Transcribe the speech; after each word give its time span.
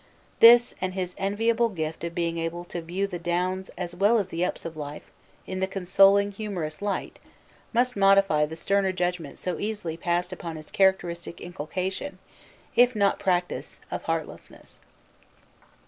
This, 0.39 0.73
and 0.81 0.95
his 0.95 1.13
enviable 1.19 1.69
gift 1.69 2.03
of 2.03 2.15
being 2.15 2.39
able 2.39 2.63
to 2.65 2.81
view 2.81 3.05
the 3.05 3.19
downs 3.19 3.69
as 3.77 3.93
well 3.93 4.17
as 4.17 4.29
the 4.29 4.43
ups 4.43 4.65
of 4.65 4.75
life 4.75 5.11
in 5.45 5.59
the 5.59 5.67
consoling 5.67 6.31
humorous 6.31 6.81
light, 6.81 7.19
must 7.71 7.95
modify 7.95 8.47
the 8.47 8.55
sterner 8.55 8.93
judgment 8.93 9.37
so 9.37 9.59
easily 9.59 9.97
passed 9.97 10.33
upon 10.33 10.55
his 10.55 10.71
characteristic 10.71 11.39
inculcation, 11.39 12.17
if 12.75 12.95
not 12.95 13.19
practice, 13.19 13.79
of 13.91 14.01
heartlessness. 14.05 14.79